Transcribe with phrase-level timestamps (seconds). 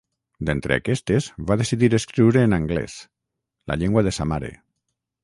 [0.47, 2.97] D'entre aquestes, va decidir escriure en anglès,
[3.73, 4.51] la llengua de sa mare.